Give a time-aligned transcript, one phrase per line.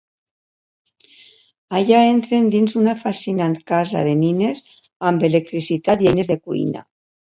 [1.79, 4.63] Allà entren dins una fascinant casa de nines
[5.11, 6.85] amb electricitat i eines de cuina.